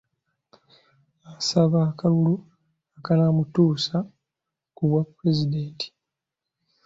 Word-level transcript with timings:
Asaba 1.33 1.77
akalulu 1.91 2.35
akanaamutuusa 2.97 3.97
ku 4.75 4.81
bwapulezidenti. 4.89 5.87